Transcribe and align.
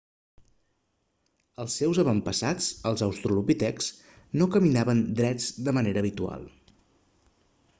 els 1.63 1.75
seus 1.81 1.99
avantpassats 2.03 2.69
els 2.91 3.03
australopitecs 3.09 3.91
no 4.43 4.49
caminaven 4.57 5.05
drets 5.21 5.51
de 5.69 5.75
manera 5.81 6.05
habitual 6.05 6.49